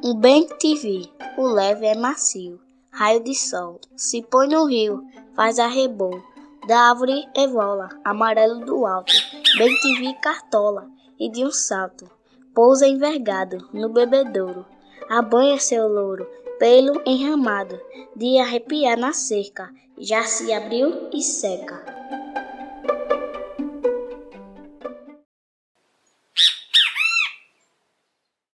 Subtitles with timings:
[0.00, 5.04] Um bem te vi, o leve é macio, raio de sol, se põe no rio,
[5.34, 6.22] faz arrebol,
[6.68, 9.12] da árvore evola, amarelo do alto,
[9.58, 12.08] bem te vi cartola, e de um salto,
[12.54, 14.64] pousa envergado no bebedouro,
[15.10, 16.24] abanha seu louro,
[16.60, 17.80] pelo enramado,
[18.14, 19.68] de arrepiar na cerca,
[19.98, 21.97] já se abriu e seca.